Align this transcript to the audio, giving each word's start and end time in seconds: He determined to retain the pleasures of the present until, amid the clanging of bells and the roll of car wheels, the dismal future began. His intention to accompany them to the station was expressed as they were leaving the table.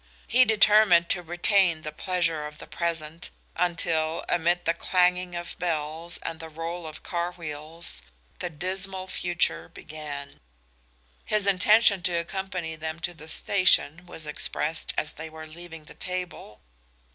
He 0.25 0.45
determined 0.45 1.09
to 1.09 1.21
retain 1.21 1.83
the 1.83 1.91
pleasures 1.91 2.47
of 2.51 2.57
the 2.57 2.65
present 2.65 3.29
until, 3.55 4.25
amid 4.27 4.65
the 4.65 4.73
clanging 4.73 5.35
of 5.35 5.59
bells 5.59 6.17
and 6.23 6.39
the 6.39 6.49
roll 6.49 6.87
of 6.87 7.03
car 7.03 7.33
wheels, 7.33 8.01
the 8.39 8.49
dismal 8.49 9.05
future 9.05 9.69
began. 9.69 10.39
His 11.23 11.45
intention 11.45 12.01
to 12.01 12.13
accompany 12.13 12.75
them 12.75 12.99
to 13.01 13.13
the 13.13 13.27
station 13.27 14.07
was 14.07 14.25
expressed 14.25 14.91
as 14.97 15.13
they 15.13 15.29
were 15.29 15.45
leaving 15.45 15.85
the 15.85 15.93
table. 15.93 16.61